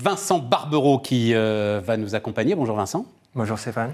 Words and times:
Vincent 0.00 0.38
Barbero 0.38 0.98
qui 0.98 1.34
euh, 1.34 1.80
va 1.84 1.96
nous 1.96 2.14
accompagner. 2.14 2.54
Bonjour 2.54 2.76
Vincent. 2.76 3.04
Bonjour 3.34 3.58
Stéphane. 3.58 3.92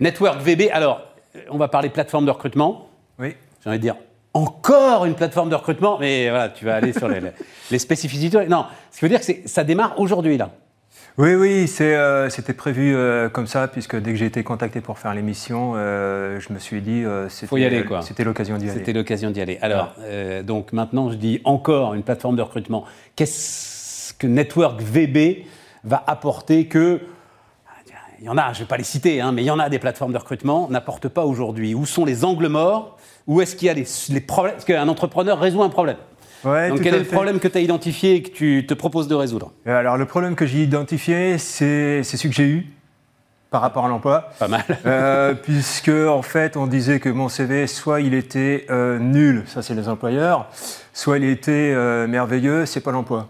Network 0.00 0.40
VB. 0.40 0.70
Alors, 0.72 1.02
on 1.50 1.58
va 1.58 1.68
parler 1.68 1.90
plateforme 1.90 2.24
de 2.24 2.30
recrutement. 2.30 2.88
Oui. 3.18 3.36
J'ai 3.62 3.68
envie 3.68 3.78
de 3.78 3.82
dire 3.82 3.96
encore 4.34 5.04
une 5.04 5.14
plateforme 5.14 5.50
de 5.50 5.54
recrutement, 5.54 5.98
mais 6.00 6.30
voilà, 6.30 6.48
tu 6.48 6.64
vas 6.64 6.76
aller 6.76 6.94
sur 6.94 7.06
les, 7.06 7.20
les, 7.70 7.78
spécificités. 7.78 8.46
Non, 8.46 8.64
ce 8.90 8.98
qui 8.98 9.04
veut 9.04 9.10
dire 9.10 9.20
que 9.20 9.46
ça 9.46 9.62
démarre 9.62 10.00
aujourd'hui 10.00 10.38
là. 10.38 10.50
Oui, 11.18 11.34
oui, 11.34 11.70
euh, 11.82 12.30
c'était 12.30 12.54
prévu 12.54 12.94
euh, 12.94 13.28
comme 13.28 13.46
ça, 13.46 13.68
puisque 13.68 13.96
dès 13.96 14.12
que 14.12 14.16
j'ai 14.16 14.24
été 14.24 14.42
contacté 14.42 14.80
pour 14.80 14.98
faire 14.98 15.12
l'émission, 15.12 15.74
euh, 15.76 16.40
je 16.40 16.50
me 16.54 16.58
suis 16.58 16.80
dit 16.80 17.04
c'était 17.28 18.24
l'occasion 18.24 18.56
d'y 18.56 18.70
aller. 18.70 18.78
C'était 18.78 18.94
l'occasion 18.94 19.30
d'y 19.30 19.40
aller. 19.42 19.58
Alors, 19.60 19.94
donc 20.44 20.72
maintenant, 20.72 21.10
je 21.10 21.16
dis 21.16 21.40
encore 21.44 21.92
une 21.92 22.02
plateforme 22.02 22.36
de 22.36 22.42
recrutement. 22.42 22.84
Qu'est-ce 23.16 23.71
que 24.22 24.26
Network 24.28 24.80
VB 24.80 25.44
va 25.82 26.02
apporter 26.06 26.66
que 26.66 27.00
il 28.20 28.26
y 28.26 28.28
en 28.28 28.38
a, 28.38 28.52
je 28.52 28.60
ne 28.60 28.64
vais 28.64 28.68
pas 28.68 28.76
les 28.76 28.84
citer, 28.84 29.20
hein, 29.20 29.32
mais 29.32 29.42
il 29.42 29.46
y 29.46 29.50
en 29.50 29.58
a 29.58 29.68
des 29.68 29.80
plateformes 29.80 30.12
de 30.12 30.18
recrutement, 30.18 30.68
n'apportent 30.70 31.08
pas 31.08 31.24
aujourd'hui. 31.24 31.74
Où 31.74 31.86
sont 31.86 32.04
les 32.04 32.24
angles 32.24 32.46
morts? 32.46 32.96
Où 33.26 33.40
est-ce 33.40 33.56
qu'il 33.56 33.66
y 33.66 33.68
a 33.68 33.74
les, 33.74 33.84
les 34.10 34.20
problèmes? 34.20 34.54
Est-ce 34.56 34.64
qu'un 34.66 34.86
entrepreneur 34.86 35.38
résout 35.38 35.62
un 35.62 35.68
problème 35.68 35.96
donc 36.44 36.80
quel 36.82 36.94
est 36.94 36.98
le 36.98 37.04
problème 37.04 37.38
que 37.38 37.46
tu 37.46 37.56
as 37.56 37.60
identifié 37.60 38.16
et 38.16 38.22
que 38.22 38.30
tu 38.30 38.66
te 38.66 38.74
proposes 38.74 39.06
de 39.06 39.14
résoudre? 39.14 39.52
Euh, 39.68 39.78
Alors 39.78 39.96
le 39.96 40.06
problème 40.06 40.34
que 40.34 40.44
j'ai 40.44 40.62
identifié, 40.64 41.38
c'est 41.38 42.02
celui 42.02 42.30
que 42.30 42.34
j'ai 42.34 42.48
eu 42.48 42.66
par 43.48 43.60
rapport 43.60 43.84
à 43.84 43.88
l'emploi. 43.88 44.30
Pas 44.40 44.48
mal. 44.48 44.64
euh, 44.86 45.34
puisque 45.34 45.90
en 45.90 46.22
fait, 46.22 46.56
on 46.56 46.66
disait 46.66 46.98
que 46.98 47.10
mon 47.10 47.28
CV, 47.28 47.68
soit 47.68 48.00
il 48.00 48.12
était 48.14 48.66
euh, 48.70 48.98
nul, 48.98 49.44
ça 49.46 49.62
c'est 49.62 49.74
les 49.74 49.88
employeurs, 49.88 50.48
soit 50.92 51.18
il 51.18 51.24
était 51.24 51.72
euh, 51.74 52.08
merveilleux, 52.08 52.66
c'est 52.66 52.80
pas 52.80 52.90
l'emploi. 52.90 53.28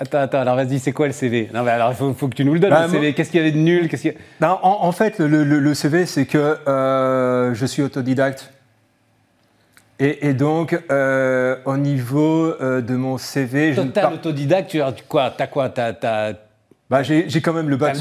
Attends, 0.00 0.18
attends, 0.18 0.40
alors 0.40 0.56
vas-y, 0.56 0.78
c'est 0.78 0.92
quoi 0.92 1.08
le 1.08 1.12
CV 1.12 1.50
Non, 1.52 1.64
mais 1.64 1.72
alors 1.72 1.90
il 1.90 1.96
faut, 1.96 2.12
faut, 2.14 2.28
que 2.28 2.34
tu 2.34 2.44
nous 2.44 2.54
le 2.54 2.60
donnes, 2.60 2.70
bah, 2.70 2.86
le 2.86 2.92
CV. 2.92 3.14
Qu'est-ce 3.14 3.30
qu'il 3.30 3.40
y 3.40 3.42
avait 3.42 3.52
de 3.52 3.58
nul? 3.58 3.88
Qu'est-ce 3.88 4.08
ben, 4.40 4.58
en, 4.62 4.84
en, 4.84 4.92
fait, 4.92 5.18
le, 5.18 5.42
le, 5.42 5.58
le 5.58 5.74
CV, 5.74 6.06
c'est 6.06 6.26
que 6.26 6.58
je 7.54 7.66
suis 7.66 7.82
autodidacte. 7.82 8.52
Et, 10.00 10.32
donc, 10.32 10.78
euh, 10.92 11.56
au 11.64 11.76
niveau 11.76 12.54
euh, 12.60 12.80
de 12.80 12.94
mon 12.94 13.18
CV... 13.18 13.74
Total 13.74 14.14
autodidacte, 14.14 14.70
tu 14.70 14.80
as 14.80 14.94
quoi? 15.08 15.34
T'as 15.36 15.48
quoi? 15.48 15.74
As, 15.76 16.34
bah, 16.90 17.02
j'ai 17.02 17.26
quand 17.42 17.52
même 17.52 17.68
le 17.68 17.76
bac, 17.76 17.96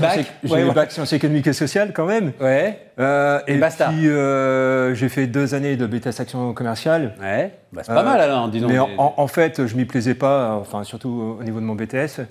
sciences, 0.91 1.13
économiques 1.13 1.47
et 1.47 1.53
sociales 1.53 1.91
quand 1.93 2.05
même. 2.05 2.31
Ouais. 2.39 2.79
Euh, 2.99 3.39
et, 3.47 3.57
basta. 3.57 3.89
puis 3.89 4.07
euh, 4.07 4.95
j'ai 4.95 5.09
fait 5.09 5.27
deux 5.27 5.53
années 5.53 5.75
de 5.75 5.85
BTS 5.85 6.19
action 6.19 6.53
commerciale. 6.53 7.13
Ouais. 7.21 7.53
Bah, 7.73 7.81
c'est 7.83 7.93
pas 7.93 8.03
mal 8.03 8.21
alors, 8.21 8.49
disons. 8.49 8.67
Mais 8.67 8.79
en, 8.79 9.13
en, 9.17 9.27
fait, 9.27 9.67
je 9.67 9.75
m'y 9.75 9.85
plaisais 9.85 10.15
pas, 10.15 10.55
enfin 10.55 10.83
surtout 10.83 11.37
au 11.39 11.43
niveau 11.43 11.59
de 11.59 11.65
mon 11.65 11.75
BTS, 11.75 12.21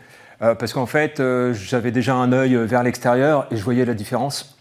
parce 0.40 0.72
qu'en 0.72 0.86
fait, 0.86 1.22
j'avais 1.52 1.90
déjà 1.90 2.14
un 2.14 2.32
œil 2.32 2.56
vers 2.56 2.82
l'extérieur 2.82 3.46
et 3.50 3.56
je 3.56 3.62
voyais 3.62 3.84
la 3.84 3.94
différence. 3.94 4.56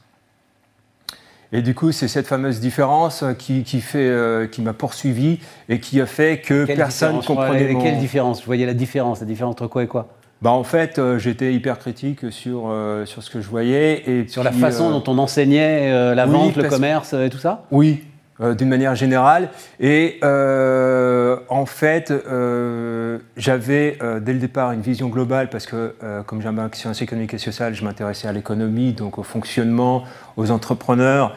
Et 1.51 1.61
du 1.61 1.73
coup, 1.73 1.91
c'est 1.91 2.07
cette 2.07 2.27
fameuse 2.27 2.59
différence 2.59 3.23
qui, 3.37 3.63
fait, 3.63 3.99
euh, 3.99 4.47
qui 4.47 4.61
m'a 4.61 4.73
poursuivi 4.73 5.39
et 5.69 5.79
qui 5.79 6.01
a 6.01 6.05
fait 6.05 6.41
que 6.41 6.65
personne 6.65 7.15
ne 7.17 7.21
comprenait. 7.21 7.71
Mon... 7.71 7.81
Quelle 7.81 7.97
différence? 7.97 8.39
Vous 8.39 8.45
voyez 8.45 8.65
la 8.65 8.73
différence 8.73 9.21
La 9.21 9.25
différence 9.25 9.53
entre 9.53 9.67
quoi 9.67 9.83
et 9.83 9.87
quoi? 9.87 10.09
Bah 10.41 10.51
en 10.51 10.63
fait, 10.63 10.99
euh, 10.99 11.17
j'étais 11.17 11.53
hyper 11.53 11.79
critique 11.79 12.31
sur, 12.31 12.65
euh, 12.67 13.05
sur 13.05 13.23
ce 13.23 13.29
que 13.29 13.41
je 13.41 13.47
voyais. 13.47 14.09
Et 14.09 14.27
sur 14.27 14.43
la 14.43 14.51
façon 14.51 14.91
dont 14.91 15.03
on 15.11 15.17
enseignait 15.17 16.15
la 16.15 16.25
vente, 16.25 16.55
le 16.55 16.69
commerce 16.69 17.13
et 17.13 17.29
tout 17.29 17.37
ça 17.37 17.65
Oui, 17.71 18.03
euh, 18.41 18.53
d'une 18.53 18.67
manière 18.67 18.95
générale. 18.95 19.47
Et 19.79 20.19
euh, 20.21 21.37
en 21.47 21.65
fait, 21.65 22.11
euh, 22.11 23.19
j'avais 23.37 23.97
dès 24.19 24.33
le 24.33 24.39
départ 24.39 24.73
une 24.73 24.81
vision 24.81 25.07
globale 25.07 25.49
parce 25.49 25.65
que, 25.65 25.95
comme 26.25 26.41
j'ai 26.41 26.49
un 26.49 26.69
sciences 26.73 27.01
économiques 27.01 27.33
et 27.33 27.37
sociales, 27.37 27.75
je 27.75 27.85
m'intéressais 27.85 28.27
à 28.27 28.33
l'économie, 28.33 28.91
donc 28.91 29.17
au 29.19 29.23
fonctionnement, 29.23 30.03
aux 30.35 30.51
entrepreneurs, 30.51 31.33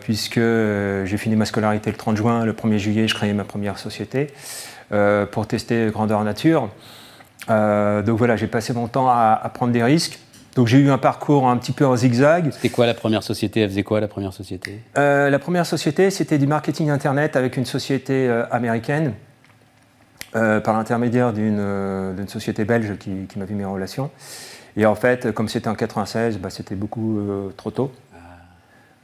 puisque 0.00 0.40
j'ai 0.40 1.16
fini 1.18 1.36
ma 1.36 1.44
scolarité 1.44 1.90
le 1.90 1.96
30 1.96 2.16
juin, 2.16 2.44
le 2.46 2.54
1er 2.54 2.78
juillet, 2.78 3.06
je 3.08 3.14
créais 3.14 3.34
ma 3.34 3.44
première 3.44 3.78
société 3.78 4.28
pour 5.30 5.46
tester 5.46 5.90
grandeur 5.90 6.24
nature. 6.24 6.70
Donc 7.48 8.18
voilà, 8.18 8.36
j'ai 8.36 8.46
passé 8.46 8.72
mon 8.72 8.88
temps 8.88 9.08
à, 9.08 9.40
à 9.42 9.48
prendre 9.48 9.72
des 9.72 9.82
risques. 9.82 10.18
Donc 10.58 10.66
j'ai 10.66 10.78
eu 10.78 10.90
un 10.90 10.98
parcours 10.98 11.48
un 11.48 11.56
petit 11.56 11.70
peu 11.70 11.86
en 11.86 11.94
zigzag. 11.94 12.50
C'était 12.52 12.68
quoi 12.68 12.84
la 12.86 12.94
première 12.94 13.22
société? 13.22 13.60
Elle 13.60 13.70
faisait 13.70 13.84
quoi 13.84 14.00
la 14.00 14.08
première 14.08 14.32
société? 14.32 14.80
Euh, 14.96 15.30
La 15.30 15.38
première 15.38 15.64
société, 15.64 16.10
c'était 16.10 16.36
du 16.36 16.48
marketing 16.48 16.90
internet 16.90 17.36
avec 17.36 17.56
une 17.56 17.64
société 17.64 18.26
euh, 18.28 18.44
américaine, 18.50 19.14
euh, 20.34 20.58
par 20.58 20.74
l'intermédiaire 20.76 21.32
d'une 21.32 22.26
société 22.26 22.64
belge 22.64 22.96
qui, 22.98 23.26
qui 23.28 23.38
m'a 23.38 23.44
vu 23.44 23.54
mes 23.54 23.64
relations. 23.64 24.10
Et 24.76 24.84
en 24.84 24.96
fait, 24.96 25.30
comme 25.30 25.46
c'était 25.48 25.68
en 25.68 25.76
96, 25.76 26.38
bah, 26.38 26.50
c'était 26.50 26.74
beaucoup 26.74 27.20
trop 27.56 27.70
tôt. 27.70 27.92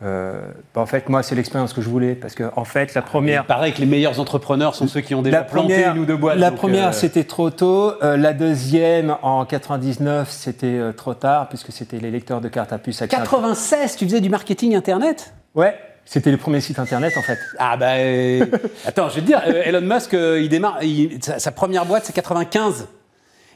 Euh, 0.05 0.41
bah, 0.75 0.83
en 0.83 0.87
fait, 0.87 1.09
moi, 1.09 1.23
c'est 1.23 1.35
l'expérience 1.35 1.73
que 1.73 1.81
je 1.81 1.89
voulais. 1.89 2.15
Parce 2.15 2.35
que, 2.35 2.45
en 2.57 2.65
fait, 2.65 2.95
la 2.95 3.03
première. 3.03 3.43
Il 3.43 3.47
paraît 3.47 3.73
que 3.73 3.81
les 3.81 3.87
meilleurs 3.87 4.21
entrepreneurs 4.21 4.75
sont 4.75 4.87
ceux 4.87 5.01
qui 5.01 5.15
ont 5.15 5.23
déjà 5.23 5.39
la 5.39 5.45
planté 5.45 5.75
première, 5.75 5.95
une 5.95 6.03
ou 6.03 6.05
deux 6.05 6.17
boîtes. 6.17 6.39
La 6.39 6.53
première, 6.53 6.89
euh, 6.89 6.93
c'était 6.93 7.25
trop 7.25 7.51
tôt. 7.51 7.93
Euh, 8.03 8.17
la 8.17 8.33
deuxième, 8.33 9.17
en 9.23 9.45
99, 9.45 10.31
c'était 10.31 10.81
trop 10.97 11.15
tard, 11.15 11.49
puisque 11.49 11.73
c'était 11.73 11.99
les 11.99 12.11
lecteurs 12.11 12.41
de 12.41 12.49
cartes 12.49 12.73
à 12.73 12.79
puce. 12.79 13.01
À 13.03 13.09
96, 13.09 13.97
tu 13.97 14.05
faisais 14.05 14.21
du 14.21 14.29
marketing 14.29 14.75
Internet? 14.75 15.33
Ouais. 15.55 15.75
C'était 16.07 16.31
le 16.31 16.37
premier 16.37 16.61
site 16.61 16.79
internet 16.79 17.15
en 17.17 17.23
fait. 17.23 17.39
Ah 17.59 17.79
bah 17.79 17.93
attends, 18.87 19.09
je 19.09 19.15
vais 19.15 19.21
te 19.23 19.27
dire, 19.27 19.41
Elon 19.47 19.81
Musk, 19.81 20.13
il 20.13 20.51
démarre, 20.51 20.79
sa, 21.23 21.39
sa, 21.39 21.51
première 21.51 21.87
boîte 21.87 22.05
c'est 22.05 22.13
95 22.13 22.89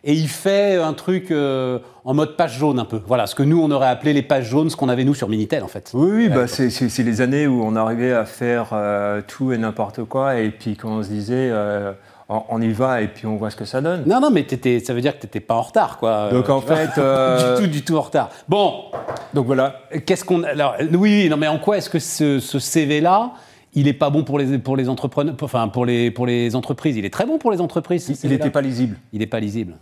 et 0.04 0.12
il 0.12 0.28
fait 0.28 0.76
un 0.76 0.92
truc 0.92 1.31
euh, 1.31 1.78
en 2.04 2.14
mode 2.14 2.36
page 2.36 2.59
jaune 2.59 2.78
un 2.78 2.84
peu. 2.84 3.00
Voilà, 3.06 3.26
ce 3.26 3.34
que 3.34 3.42
nous 3.42 3.60
on 3.62 3.70
aurait 3.70 3.88
appelé 3.88 4.12
les 4.12 4.22
pages 4.22 4.47
jaunes, 4.47 4.70
ce 4.70 4.76
qu'on 4.76 4.88
avait 4.88 5.04
nous 5.04 5.14
sur 5.14 5.28
Minitel 5.28 5.62
en 5.62 5.69
fait. 5.69 5.91
Oui, 5.94 6.10
oui 6.12 6.28
bah, 6.28 6.47
c'est 6.47 7.03
les 7.03 7.20
années 7.20 7.47
où 7.47 7.62
on 7.64 7.76
arrivait 7.76 8.12
à 8.12 8.25
faire 8.25 8.70
euh, 8.72 9.20
tout 9.26 9.53
et 9.53 9.59
n'importe 9.59 10.04
quoi, 10.04 10.36
et 10.38 10.50
puis 10.50 10.76
quand 10.76 10.91
on 10.91 11.03
se 11.03 11.09
disait 11.09 11.48
euh, 11.50 11.92
on, 12.28 12.60
y 12.60 12.72
va 12.72 13.03
et 13.03 13.09
puis 13.09 13.26
on 13.26 13.36
voit 13.36 13.50
ce 13.50 13.56
que 13.56 13.64
ça 13.64 13.81
donne. 13.81 14.04
Non, 14.06 14.20
non, 14.20 14.31
mais 14.31 14.47
ça 14.84 14.92
veut 14.92 15.00
dire 15.00 15.14
que 15.14 15.20
tu 15.20 15.26
n'étais 15.26 15.41
pas 15.41 15.54
en 15.54 15.62
retard 15.62 15.98
quoi. 15.98 16.28
Donc 16.30 16.48
en 16.50 16.60
fait. 16.60 16.91
du 17.56 17.62
tout, 17.62 17.66
du 17.66 17.82
tout 17.82 17.97
en 17.97 18.03
retard. 18.03 18.30
Bon, 18.48 18.84
donc 19.32 19.47
voilà. 19.47 19.80
Qu'est-ce 20.04 20.25
qu'on. 20.25 20.42
Alors, 20.42 20.76
oui, 20.92 21.28
non, 21.28 21.36
mais 21.36 21.48
en 21.48 21.59
quoi 21.59 21.78
est-ce 21.78 21.91
que 21.91 21.98
ce, 21.98 22.38
ce 22.38 22.59
CV 22.59 23.00
là 23.00 23.32
il 23.74 23.84
n'est 23.84 23.92
pas 23.92 24.10
bon 24.10 24.24
pour 24.24 24.38
les, 24.38 24.58
pour 24.58 24.76
les 24.76 24.88
entrepreneurs, 24.88 25.36
enfin 25.40 25.68
pour 25.68 25.86
les, 25.86 26.10
pour 26.10 26.26
les 26.26 26.54
entreprises. 26.56 26.96
Il 26.96 27.04
est 27.04 27.12
très 27.12 27.26
bon 27.26 27.38
pour 27.38 27.50
les 27.50 27.60
entreprises. 27.60 28.20
Il 28.24 28.30
n'était 28.30 28.50
pas 28.50 28.62
lisible. 28.62 28.96
Il 29.12 29.20
n'est 29.20 29.26
pas 29.26 29.40
lisible. 29.40 29.74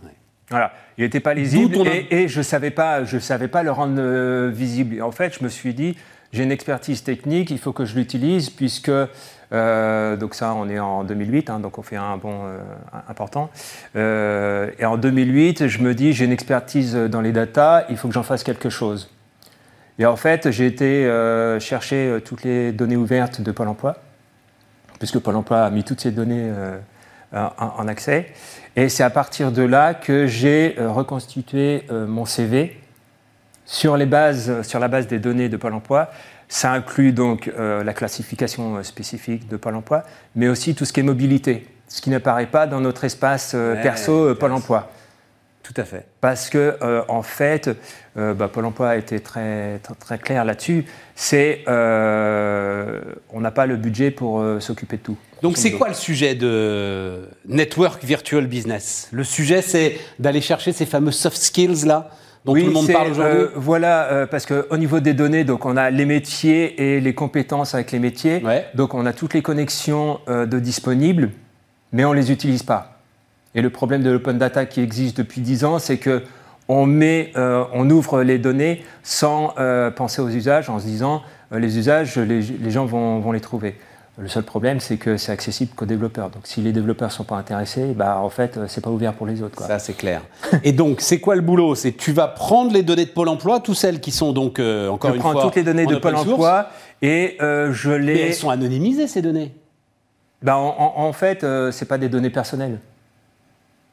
Voilà, 0.49 0.71
il 0.97 1.03
n'était 1.03 1.19
pas 1.19 1.33
lisible 1.33 1.75
et, 2.09 2.27
je 2.29 2.37
ne 2.37 2.43
savais, 2.43 2.71
pas, 2.71 3.03
je 3.03 3.19
savais 3.19 3.49
pas 3.49 3.63
le 3.63 3.71
rendre 3.71 3.97
euh, 3.99 4.49
visible. 4.53 5.01
En 5.01 5.11
fait, 5.11 5.37
je 5.37 5.43
me 5.43 5.49
suis 5.49 5.73
dit, 5.73 5.97
j'ai 6.31 6.43
une 6.43 6.53
expertise 6.53 7.03
technique, 7.03 7.51
il 7.51 7.57
faut 7.57 7.73
que 7.73 7.83
je 7.83 7.95
l'utilise 7.95 8.49
puisque, 8.49 8.89
euh, 9.51 10.15
donc 10.15 10.35
ça, 10.35 10.53
on 10.53 10.69
est 10.69 10.79
en 10.79 11.03
2008, 11.03 11.49
hein, 11.49 11.59
donc 11.59 11.77
on 11.77 11.81
fait 11.81 11.97
un 11.97 12.15
bond 12.15 12.43
euh, 12.45 12.59
important. 13.09 13.49
et 13.95 14.85
en 14.85 14.95
2008, 14.97 15.67
je 15.67 15.79
me 15.79 15.93
dis, 15.93 16.13
j'ai 16.13 16.23
une 16.23 16.31
expertise 16.31 16.95
dans 16.95 17.21
les 17.21 17.33
datas, 17.33 17.83
il 17.89 17.97
faut 17.97 18.07
que 18.07 18.13
j'en 18.13 18.23
fasse 18.23 18.43
quelque 18.43 18.69
chose. 18.69 19.09
Et 19.99 20.05
en 20.05 20.15
fait, 20.15 20.51
j'ai 20.51 20.67
été 20.67 21.05
euh, 21.05 21.59
chercher 21.59 22.07
euh, 22.07 22.19
toutes 22.19 22.43
les 22.43 22.71
données 22.71 22.95
ouvertes 22.95 23.41
de 23.41 23.51
Pôle 23.51 23.67
emploi, 23.67 23.95
puisque 24.99 25.19
Pôle 25.19 25.35
emploi 25.35 25.63
a 25.63 25.69
mis 25.71 25.83
toutes 25.83 26.01
ces 26.01 26.11
données 26.11 26.51
euh, 26.51 26.77
en, 27.33 27.87
accès. 27.87 28.27
Et 28.75 28.89
c'est 28.89 29.03
à 29.03 29.09
partir 29.09 29.51
de 29.51 29.63
là 29.63 29.93
que 29.95 30.27
j'ai 30.27 30.75
reconstitué 30.79 31.83
mon 31.89 32.25
CV 32.25 32.79
sur, 33.65 33.97
les 33.97 34.05
bases, 34.05 34.61
sur 34.61 34.79
la 34.79 34.87
base 34.87 35.07
des 35.07 35.19
données 35.19 35.49
de 35.49 35.57
Pôle 35.57 35.73
emploi. 35.73 36.09
Ça 36.47 36.71
inclut 36.71 37.11
donc 37.11 37.51
la 37.57 37.93
classification 37.93 38.81
spécifique 38.83 39.49
de 39.49 39.57
Pôle 39.57 39.75
emploi, 39.75 40.03
mais 40.35 40.47
aussi 40.47 40.73
tout 40.73 40.85
ce 40.85 40.93
qui 40.93 41.01
est 41.01 41.03
mobilité, 41.03 41.67
ce 41.89 41.99
qui 41.99 42.09
n'apparaît 42.09 42.45
pas 42.45 42.65
dans 42.65 42.79
notre 42.79 43.03
espace 43.03 43.57
perso 43.81 44.33
Pôle 44.35 44.53
emploi. 44.53 44.89
Tout 45.67 45.81
à 45.81 45.83
fait. 45.83 46.05
Parce 46.21 46.49
que, 46.49 46.77
euh, 46.81 47.01
en 47.09 47.21
fait, 47.21 47.69
euh, 48.15 48.33
bah, 48.33 48.47
Pôle 48.47 48.63
emploi 48.63 48.91
a 48.91 48.95
été 48.95 49.19
très, 49.19 49.81
très, 49.99 50.17
clair 50.17 50.45
là-dessus. 50.45 50.85
C'est 51.13 51.65
euh, 51.67 53.01
on 53.33 53.41
n'a 53.41 53.51
pas 53.51 53.65
le 53.65 53.75
budget 53.75 54.09
pour 54.09 54.41
s'occuper 54.59 54.95
de 54.95 55.01
tout. 55.01 55.17
Donc, 55.41 55.57
c'est 55.57 55.71
quoi 55.71 55.89
le 55.89 55.93
sujet 55.93 56.35
de 56.35 57.27
Network 57.49 58.01
Virtual 58.05 58.47
Business? 58.47 59.09
Le 59.11 59.25
sujet, 59.25 59.61
c'est 59.61 59.99
d'aller 60.19 60.39
chercher 60.39 60.71
ces 60.71 60.85
fameux 60.85 61.11
soft 61.11 61.37
skills 61.37 61.85
là 61.85 62.11
dont 62.45 62.53
tout 62.53 62.65
le 62.65 62.71
monde 62.71 62.89
parle 62.89 63.11
aujourd'hui. 63.11 63.47
voilà, 63.55 64.25
parce 64.31 64.45
qu'au 64.45 64.77
niveau 64.77 65.01
des 65.01 65.13
données, 65.13 65.43
donc 65.43 65.65
on 65.65 65.75
a 65.75 65.89
les 65.89 66.05
métiers 66.05 66.95
et 66.95 67.01
les 67.01 67.13
compétences 67.13 67.73
avec 67.73 67.91
les 67.91 67.99
métiers. 67.99 68.41
Donc, 68.73 68.93
on 68.93 69.05
a 69.05 69.11
toutes 69.11 69.33
les 69.33 69.41
connexions 69.41 70.21
de 70.27 70.59
disponibles, 70.59 71.31
mais 71.91 72.05
on 72.05 72.13
les 72.13 72.31
utilise 72.31 72.63
pas. 72.63 72.96
Et 73.57 73.61
le 73.61 73.71
problème 73.71 74.03
de 74.03 74.11
l'open 74.11 74.37
data 74.37 74.65
qui 74.67 74.81
existe 74.81 75.17
depuis 75.17 75.41
10 75.41 75.65
ans, 75.65 75.79
c'est 75.79 75.97
que 75.97 76.21
on, 76.67 76.85
met, 76.85 77.31
euh, 77.35 77.63
on 77.73 77.89
ouvre 77.89 78.21
les 78.21 78.37
données 78.37 78.83
sans 79.01 79.55
euh, 79.57 79.89
penser 79.89 80.21
aux 80.21 80.29
usages, 80.29 80.69
en 80.69 80.79
se 80.79 80.85
disant 80.85 81.23
euh, 81.51 81.57
les 81.57 81.79
usages, 81.79 82.17
les, 82.17 82.69
gens 82.69 82.85
vont, 82.85 83.19
vont, 83.19 83.31
les 83.31 83.39
trouver. 83.39 83.75
Le 84.19 84.27
seul 84.27 84.43
problème, 84.43 84.79
c'est 84.79 84.97
que 84.97 85.17
c'est 85.17 85.31
accessible 85.31 85.71
qu'aux 85.75 85.85
développeurs. 85.85 86.29
Donc, 86.29 86.41
si 86.45 86.61
les 86.61 86.71
développeurs 86.71 87.07
ne 87.07 87.13
sont 87.13 87.23
pas 87.23 87.35
intéressés, 87.35 87.93
bah, 87.95 88.19
en 88.19 88.29
fait, 88.29 88.59
c'est 88.67 88.81
pas 88.81 88.91
ouvert 88.91 89.13
pour 89.13 89.25
les 89.25 89.41
autres. 89.41 89.55
Quoi. 89.55 89.65
Ça, 89.65 89.79
c'est 89.79 89.93
clair. 89.93 90.21
Et 90.63 90.71
donc, 90.71 91.01
c'est 91.01 91.19
quoi 91.19 91.35
le 91.35 91.41
boulot? 91.41 91.73
C'est 91.73 91.93
tu 91.93 92.11
vas 92.11 92.27
prendre 92.27 92.71
les 92.71 92.83
données 92.83 93.05
de 93.05 93.11
Pôle 93.11 93.29
Emploi, 93.29 93.59
toutes 93.59 93.75
celles 93.75 94.01
qui 94.01 94.11
sont 94.11 94.33
donc 94.33 94.59
encore 94.59 95.15
une 95.15 95.21
fois. 95.21 95.31
Je 95.31 95.37
prends 95.37 95.47
toutes 95.47 95.55
les 95.55 95.63
données 95.63 95.87
de 95.87 95.95
Pôle 95.95 96.15
Emploi 96.15 96.69
et 97.01 97.37
je 97.39 97.89
les. 97.89 98.13
Mais 98.13 98.19
elles 98.21 98.33
sont 98.35 98.49
anonymisées 98.49 99.07
ces 99.07 99.23
données. 99.23 99.51
Bah, 100.41 100.57
en, 100.57 100.93
en, 100.95 101.13
fait, 101.13 101.43
euh, 101.43 101.71
c'est 101.71 101.85
pas 101.85 101.97
des 101.97 102.09
données 102.09 102.29
personnelles. 102.29 102.79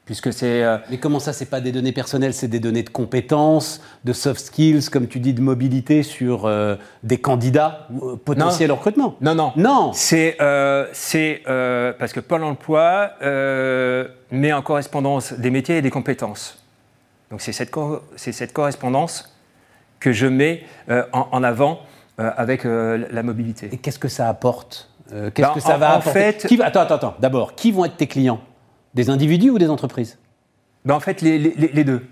Puisque 0.04 0.34
c'est. 0.34 0.62
Euh, 0.62 0.76
Mais 0.90 0.98
comment 0.98 1.18
ça, 1.18 1.32
c'est 1.32 1.46
pas 1.46 1.60
des 1.60 1.72
données 1.72 1.92
personnelles, 1.92 2.34
c'est 2.34 2.48
des 2.48 2.60
données 2.60 2.82
de 2.82 2.90
compétences, 2.90 3.80
de 4.04 4.12
soft 4.12 4.40
skills, 4.40 4.90
comme 4.90 5.08
tu 5.08 5.18
dis, 5.18 5.32
de 5.32 5.40
mobilité 5.40 6.02
sur 6.02 6.44
euh, 6.44 6.76
des 7.02 7.18
candidats 7.18 7.88
euh, 8.02 8.16
potentiels 8.16 8.70
au 8.70 8.76
recrutement 8.76 9.16
Non, 9.22 9.34
non. 9.34 9.52
Non. 9.56 9.92
C'est 9.94 10.36
c'est 10.92 11.42
parce 11.98 12.12
que 12.12 12.20
Pôle 12.20 12.44
Emploi 12.44 13.12
met 14.30 14.52
en 14.52 14.62
correspondance 14.62 15.32
des 15.32 15.50
métiers 15.50 15.78
et 15.78 15.82
des 15.82 15.90
compétences. 15.90 16.58
Donc 17.30 17.40
c'est 17.40 17.52
cette, 17.52 17.74
cette 18.16 18.52
correspondance 18.52 19.34
que 20.00 20.12
je 20.12 20.26
mets 20.26 20.64
en, 21.12 21.42
avant 21.42 21.80
avec 22.18 22.64
la 22.64 23.22
mobilité. 23.22 23.70
Et 23.72 23.78
qu'est-ce 23.78 23.98
que 23.98 24.08
ça 24.08 24.28
apporte? 24.28 24.90
Qu'est-ce 25.08 25.48
ben, 25.48 25.54
que 25.54 25.60
ça 25.60 25.76
va 25.76 25.96
en 25.96 26.00
Fait... 26.00 26.46
Qui 26.46 26.60
Attends, 26.62 26.80
attends, 26.80 26.94
attends. 26.96 27.14
D'abord, 27.18 27.54
qui 27.54 27.72
vont 27.72 27.84
être 27.84 27.96
tes 27.96 28.06
clients? 28.06 28.40
Des 28.94 29.10
individus 29.10 29.50
ou 29.50 29.58
des 29.58 29.70
entreprises 29.70 30.18
ben 30.84 30.94
En 30.94 31.00
fait, 31.00 31.20
les, 31.20 31.84
deux. 31.84 32.02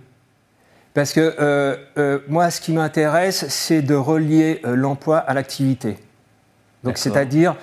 Parce 0.94 1.12
que 1.12 1.34
euh, 1.40 1.76
euh, 1.96 2.18
moi, 2.28 2.50
ce 2.50 2.60
qui 2.60 2.72
m'intéresse, 2.72 3.46
c'est 3.48 3.82
de 3.82 3.94
relier 3.94 4.60
euh, 4.64 4.74
l'emploi 4.74 5.18
à 5.18 5.34
l'activité. 5.34 5.96
Donc, 6.84 6.98
c'est-à-dire 6.98 7.54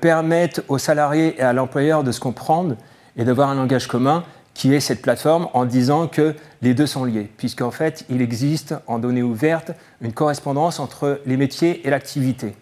permettre 0.00 0.62
aux 0.66 0.78
salariés 0.78 1.36
et 1.38 1.42
à 1.42 1.52
l'employeur 1.52 2.02
de 2.02 2.10
se 2.10 2.18
comprendre 2.18 2.74
et 3.16 3.22
d'avoir 3.22 3.48
un 3.48 3.54
langage 3.54 3.86
commun 3.86 4.24
qui 4.52 4.74
est 4.74 4.80
cette 4.80 5.00
plateforme 5.00 5.48
en 5.52 5.64
disant 5.64 6.08
que 6.08 6.34
les 6.60 6.74
deux 6.74 6.86
sont 6.86 7.04
liés, 7.04 7.30
puisqu'en 7.36 7.70
fait, 7.70 8.04
il 8.08 8.20
existe 8.20 8.74
en 8.88 8.98
données 8.98 9.22
ouvertes 9.22 9.70
une 10.00 10.12
correspondance 10.12 10.80
entre 10.80 11.20
les 11.24 11.36
métiers 11.36 11.86
et 11.86 11.90
l'activité. 11.90 12.56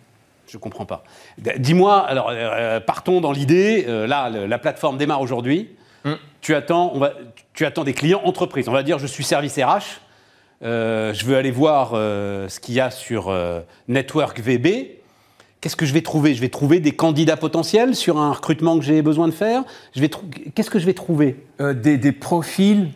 Je 0.47 0.58
ne 0.58 0.61
comprends 0.61 0.85
pas. 0.85 1.03
Dis-moi, 1.56 1.99
alors 2.00 2.31
partons 2.85 3.23
dans 3.23 3.32
l'idée, 3.32 3.87
là, 4.06 4.29
la 4.29 4.58
plateforme 4.58 4.99
démarre 4.99 5.23
aujourd'hui. 5.23 5.70
Tu, 6.43 6.55
attends, 6.56 6.91
on 6.93 6.99
va, 6.99 7.12
tu 7.55 7.65
attends 7.65 7.85
des 7.85 7.94
clients 7.94 8.21
entreprises. 8.25 8.69
On 8.69 8.73
va 8.73 8.83
dire, 8.83 8.99
je 8.99 9.06
suis 9.06 9.25
service 9.25 9.56
RH, 9.56 10.00
euh, 10.65 11.15
je 11.15 11.25
veux 11.25 11.37
aller 11.37 11.50
voir 11.50 11.93
euh, 11.94 12.49
ce 12.49 12.61
qu'il 12.61 12.75
y 12.75 12.81
a 12.81 12.91
sur 12.91 13.29
euh, 13.29 13.61
Network 13.89 14.41
VB. 14.41 14.99
Qu'est-ce 15.61 15.77
que 15.77 15.87
je 15.87 15.94
vais 15.94 16.03
trouver? 16.03 16.35
Je 16.35 16.41
vais 16.41 16.49
trouver 16.49 16.81
des 16.81 16.93
candidats 16.93 17.37
potentiels 17.37 17.94
sur 17.94 18.19
un 18.19 18.33
recrutement 18.33 18.77
que 18.77 18.85
j'ai 18.85 19.03
besoin 19.03 19.29
de 19.29 19.33
faire? 19.33 19.62
Qu'est-ce 20.55 20.71
que 20.71 20.81
je 20.81 20.87
vais 20.87 20.94
trouver? 20.94 21.37
Des, 21.61 21.99
des, 21.99 22.11
profils 22.11 22.89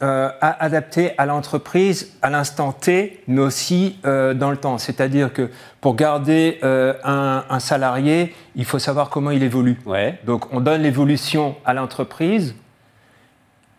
adaptés 0.00 1.10
à 1.18 1.26
l'entreprise 1.26 2.16
à 2.22 2.30
l'instant 2.30 2.72
T, 2.72 3.20
mais 3.28 3.42
aussi 3.42 3.98
dans 4.02 4.50
le 4.50 4.56
temps. 4.56 4.78
C'est-à-dire 4.78 5.30
que 5.30 5.50
pour 5.82 5.94
garder 5.94 6.58
un, 6.62 7.44
un, 7.50 7.60
salarié, 7.60 8.34
il 8.54 8.64
faut 8.64 8.78
savoir 8.78 9.10
comment 9.10 9.30
il 9.30 9.42
évolue. 9.42 9.78
Ouais. 9.84 10.18
Donc 10.24 10.50
on 10.54 10.60
donne 10.60 10.80
l'évolution 10.80 11.54
à 11.66 11.74
l'entreprise 11.74 12.54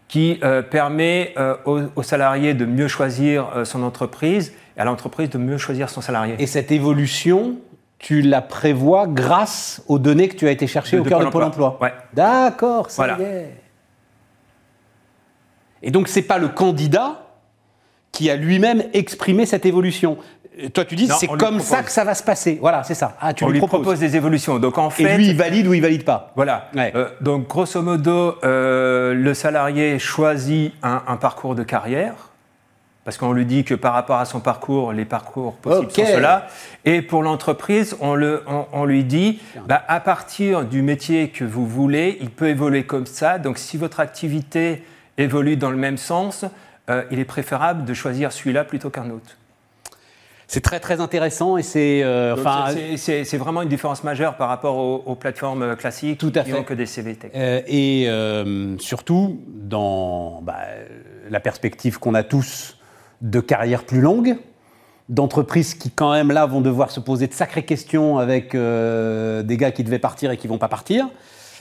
qui 0.07 0.39
euh, 0.43 0.61
permet 0.61 1.33
euh, 1.37 1.55
aux, 1.65 2.03
salariés 2.03 2.53
de 2.53 2.65
mieux 2.65 2.87
choisir 2.87 3.49
euh, 3.55 3.65
son 3.65 3.83
entreprise 3.83 4.53
et 4.77 4.79
à 4.79 4.85
l'entreprise 4.85 5.29
de 5.29 5.37
mieux 5.37 5.57
choisir 5.57 5.89
son 5.89 6.01
salarié. 6.01 6.35
Et 6.39 6.47
cette 6.47 6.71
évolution, 6.71 7.57
tu 7.99 8.21
la 8.21 8.41
prévois 8.41 9.07
grâce 9.07 9.83
aux 9.87 9.99
données 9.99 10.29
que 10.29 10.35
tu 10.35 10.47
as 10.47 10.51
été 10.51 10.67
chercher 10.67 10.99
au 10.99 11.03
cœur 11.03 11.19
de 11.19 11.25
Pôle 11.25 11.43
emploi. 11.43 11.77
Ouais. 11.81 11.93
D'accord, 12.13 12.89
ça 12.89 13.03
voilà. 13.03 13.19
y 13.19 13.23
est. 13.23 13.53
Et 15.83 15.91
donc, 15.91 16.07
ce 16.07 16.19
n'est 16.19 16.25
pas 16.25 16.37
le 16.37 16.47
candidat 16.47 17.26
qui 18.17 18.31
a 18.31 18.35
lui-même 18.35 18.83
exprimé 18.93 19.45
cette 19.45 19.67
évolution. 19.67 20.17
Toi, 20.73 20.85
tu 20.85 20.95
dis, 20.95 21.07
c'est 21.19 21.27
comme 21.27 21.59
ça 21.59 21.83
que 21.83 21.91
ça 21.91 22.03
va 22.03 22.15
se 22.15 22.23
passer. 22.23 22.57
Voilà, 22.59 22.83
c'est 22.83 22.95
ça. 22.95 23.15
Ah, 23.21 23.31
tu 23.31 23.43
on 23.43 23.49
lui, 23.49 23.59
proposes. 23.59 23.99
des 23.99 24.15
évolutions. 24.15 24.57
Donc, 24.57 24.79
en 24.79 24.89
fait, 24.89 25.03
Et 25.03 25.17
lui, 25.17 25.27
il 25.27 25.37
valide 25.37 25.67
ou 25.67 25.75
il 25.75 25.83
valide 25.83 26.03
pas. 26.03 26.31
Voilà. 26.35 26.71
Euh, 26.75 27.09
donc, 27.21 27.47
grosso 27.47 27.79
modo, 27.83 28.37
euh, 28.43 29.13
le 29.13 29.33
salarié 29.35 29.99
choisit 29.99 30.73
un, 30.81 31.15
parcours 31.17 31.53
de 31.53 31.61
carrière. 31.61 32.15
Parce 33.05 33.17
qu'on 33.17 33.33
lui 33.33 33.45
dit 33.45 33.63
que 33.63 33.75
par 33.75 33.93
rapport 33.93 34.17
à 34.17 34.25
son 34.25 34.39
parcours, 34.39 34.93
les 34.93 35.05
parcours 35.05 35.53
possibles 35.57 35.91
sont 35.91 36.05
ceux-là. 36.15 36.47
Et 36.85 37.03
pour 37.03 37.21
l'entreprise, 37.21 37.95
on, 38.01 38.19
on, 38.73 38.85
lui 38.85 39.03
dit, 39.03 39.39
bah, 39.67 39.83
à 39.87 39.99
partir 39.99 40.65
du 40.65 40.81
métier 40.81 41.29
que 41.29 41.45
vous 41.45 41.67
voulez, 41.67 42.17
il 42.19 42.31
peut 42.31 42.49
évoluer 42.49 42.83
comme 42.83 43.05
ça. 43.05 43.37
Donc, 43.37 43.59
si 43.59 43.77
votre 43.77 43.99
activité 43.99 44.81
évolue 45.19 45.55
dans 45.55 45.69
le 45.69 45.77
même 45.77 45.97
sens, 45.97 46.45
euh, 46.89 47.03
il 47.11 47.19
est 47.19 47.25
préférable 47.25 47.85
de 47.85 47.93
choisir 47.93 48.31
celui-là 48.31 48.63
plutôt 48.63 48.89
qu'un 48.89 49.09
autre. 49.09 49.37
C'est 50.47 50.61
très 50.61 50.79
très 50.79 51.01
intéressant 51.01 51.57
et 51.57 51.63
c'est 51.63 52.03
euh, 52.03 52.35
c'est 52.95 53.37
vraiment 53.37 53.61
une 53.61 53.69
différence 53.69 54.05
majeure 54.05 54.37
par 54.37 54.47
rapport 54.47 54.77
aux, 54.77 55.15
plateformes 55.15 55.75
classiques 55.75 56.19
tout 56.19 56.31
à 56.35 56.43
qui 56.43 56.51
fait. 56.51 56.63
que 56.63 56.73
des 56.73 56.85
CVT. 56.85 57.31
Euh, 57.35 57.61
et 57.67 58.05
euh, 58.07 58.77
surtout 58.79 59.41
dans 59.47 60.41
bah, 60.41 60.59
la 61.29 61.41
perspective 61.41 61.99
qu'on 61.99 62.13
a 62.13 62.23
tous 62.23 62.77
de 63.21 63.41
carrière 63.41 63.83
plus 63.83 63.99
longue, 63.99 64.37
d'entreprises 65.09 65.73
qui 65.73 65.91
quand 65.91 66.13
même 66.13 66.31
là 66.31 66.45
vont 66.45 66.61
devoir 66.61 66.91
se 66.91 67.01
poser 67.01 67.27
de 67.27 67.33
sacrées 67.33 67.65
questions 67.65 68.17
avec 68.17 68.53
des 68.53 69.57
gars 69.57 69.71
qui 69.71 69.83
devaient 69.83 69.99
partir 69.99 70.31
et 70.31 70.37
qui 70.37 70.47
vont 70.47 70.59
pas 70.59 70.69
partir. 70.69 71.07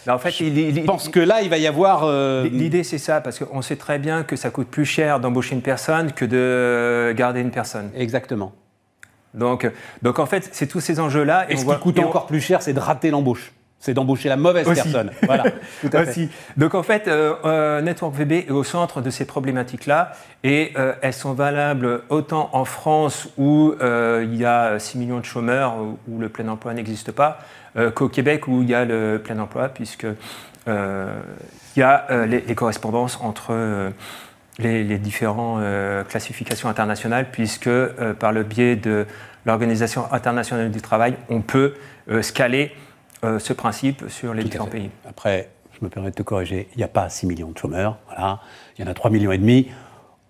En 0.08 0.18
fait, 0.18 0.30
je 0.30 0.80
pense 0.84 1.08
que 1.08 1.20
là, 1.20 1.42
il 1.42 1.50
va 1.50 1.58
y 1.58 1.66
avoir. 1.66 2.10
L'idée, 2.44 2.84
c'est 2.84 2.98
ça, 2.98 3.20
parce 3.20 3.38
qu'on 3.38 3.62
sait 3.62 3.76
très 3.76 3.98
bien 3.98 4.22
que 4.22 4.36
ça 4.36 4.50
coûte 4.50 4.68
plus 4.68 4.84
cher 4.84 5.20
d'embaucher 5.20 5.54
une 5.54 5.62
personne 5.62 6.12
que 6.12 6.24
de 6.24 7.12
garder 7.16 7.40
une 7.40 7.50
personne. 7.50 7.90
Exactement. 7.96 8.52
Donc, 9.34 9.70
donc 10.02 10.18
en 10.18 10.26
fait, 10.26 10.48
c'est 10.52 10.66
tous 10.66 10.80
ces 10.80 10.98
enjeux-là. 10.98 11.46
Et, 11.50 11.54
et, 11.54 11.56
ce 11.56 11.66
qui 11.66 11.78
coûte 11.78 11.98
encore 11.98 12.26
plus 12.26 12.40
cher, 12.40 12.62
c'est 12.62 12.72
de 12.72 12.80
rater 12.80 13.10
l'embauche. 13.10 13.52
C'est 13.86 13.94
d'embaucher 13.94 14.28
la 14.28 14.36
mauvaise 14.36 14.66
personne. 14.66 15.12
Voilà, 15.22 15.44
tout 15.80 15.90
à 15.92 16.04
Fait. 16.04 16.28
Donc 16.56 16.74
en 16.74 16.82
fait, 16.82 17.06
euh, 17.06 17.34
euh, 17.44 17.80
Network 17.80 18.16
VB 18.16 18.46
est 18.48 18.50
au 18.50 18.64
centre 18.64 19.00
de 19.00 19.10
ces 19.10 19.26
problématiques-là 19.26 20.10
et 20.42 20.72
euh, 20.76 20.94
elles 21.02 21.12
sont 21.12 21.34
valables 21.34 22.00
autant 22.08 22.50
en 22.52 22.64
France 22.64 23.28
où 23.38 23.76
il 23.80 24.34
y 24.34 24.44
a 24.44 24.80
6 24.80 24.98
millions 24.98 25.20
de 25.20 25.24
chômeurs, 25.24 25.76
où, 26.08 26.18
le 26.18 26.28
plein 26.28 26.48
emploi 26.48 26.74
n'existe 26.74 27.12
pas, 27.12 27.38
qu'au 27.94 28.08
Québec 28.08 28.48
où 28.48 28.62
il 28.62 28.70
y 28.70 28.74
a 28.74 28.84
le 28.84 29.20
plein 29.22 29.38
emploi, 29.38 29.68
puisque 29.68 30.08
il 30.66 30.72
y 31.76 31.82
a 31.82 32.06
les, 32.26 32.40
les, 32.40 32.54
correspondances 32.56 33.20
entre 33.22 33.92
les, 34.58 34.98
différentes 34.98 35.60
euh, 35.62 36.02
classifications 36.02 36.68
internationales, 36.68 37.28
puisque 37.30 37.70
par 38.18 38.32
le 38.32 38.42
biais 38.42 38.74
de 38.74 39.06
l'Organisation 39.44 40.12
internationale 40.12 40.72
du 40.72 40.82
travail, 40.82 41.14
on 41.28 41.40
peut 41.40 41.74
euh, 43.24 43.38
ce 43.38 43.52
principe 43.52 44.04
sur 44.08 44.34
les 44.34 44.44
différents 44.44 44.66
pays. 44.66 44.90
Après, 45.08 45.50
je 45.72 45.84
me 45.84 45.90
permets 45.90 46.10
de 46.10 46.14
te 46.14 46.22
corriger, 46.22 46.68
il 46.74 46.78
n'y 46.78 46.84
a 46.84 46.88
pas 46.88 47.08
6 47.08 47.26
millions 47.26 47.50
de 47.50 47.58
chômeurs, 47.58 47.98
voilà. 48.06 48.40
il 48.78 48.84
y 48.84 48.88
en 48.88 48.90
a 48.90 48.94
3 48.94 49.10
millions 49.10 49.32
et 49.32 49.38
demi 49.38 49.68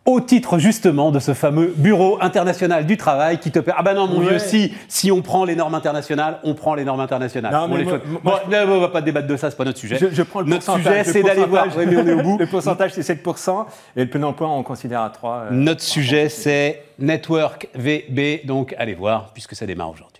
au 0.06 0.20
titre 0.20 0.58
justement 0.58 1.10
de 1.10 1.18
ce 1.18 1.34
fameux 1.34 1.74
Bureau 1.76 2.18
international 2.20 2.86
du 2.86 2.96
travail 2.96 3.38
qui 3.38 3.50
te 3.50 3.58
permet. 3.58 3.78
Ah 3.80 3.82
ben 3.82 3.94
non, 3.94 4.06
mon 4.06 4.20
vieux, 4.20 4.38
si, 4.38 4.72
si 4.88 5.10
on 5.10 5.20
prend 5.20 5.44
les 5.44 5.56
normes 5.56 5.74
internationales, 5.74 6.38
on 6.44 6.54
prend 6.54 6.74
les 6.74 6.84
normes 6.84 7.00
internationales. 7.00 7.52
Non, 7.52 7.68
mais 7.68 7.84
moi, 8.22 8.40
on 8.48 8.80
va 8.80 8.88
pas 8.88 9.02
débattre 9.02 9.26
de 9.26 9.36
ça, 9.36 9.50
c'est 9.50 9.56
pas 9.56 9.64
notre 9.64 9.78
sujet. 9.78 9.98
Je, 9.98 10.22
prends 10.22 10.40
le 10.40 10.46
notre 10.46 10.76
sujet, 10.76 11.04
c'est 11.04 11.22
d'aller 11.22 11.44
voir. 11.44 11.66
mais 11.76 11.96
on 11.96 12.06
est 12.06 12.12
au 12.12 12.22
bout. 12.22 12.38
Le 12.46 12.46
pourcentage, 12.46 12.92
c'est 12.94 13.02
7%, 13.02 13.66
et 13.96 14.04
le 14.04 14.10
plein 14.10 14.22
emploi, 14.22 14.48
on 14.48 14.62
considère 14.62 15.00
à 15.00 15.10
3. 15.10 15.34
Euh, 15.34 15.48
notre 15.50 15.82
sujet, 15.82 16.28
c'est 16.28 16.84
Network 16.98 17.68
VB, 17.74 18.46
donc 18.46 18.74
allez 18.78 18.94
voir, 18.94 19.32
puisque 19.32 19.56
ça 19.56 19.66
démarre 19.66 19.90
aujourd'hui. 19.90 20.15